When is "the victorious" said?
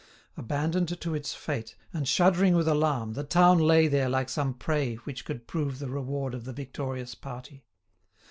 6.45-7.13